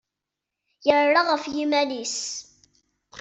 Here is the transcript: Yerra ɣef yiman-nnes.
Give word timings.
Yerra 0.85 1.21
ɣef 1.29 1.43
yiman-nnes. 1.53 2.17